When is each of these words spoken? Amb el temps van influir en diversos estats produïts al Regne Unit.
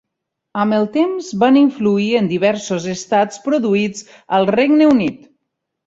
Amb 0.61 0.77
el 0.77 0.87
temps 0.95 1.27
van 1.43 1.59
influir 1.61 2.07
en 2.21 2.31
diversos 2.33 2.89
estats 2.97 3.45
produïts 3.47 4.05
al 4.39 4.51
Regne 4.59 4.93
Unit. 4.99 5.23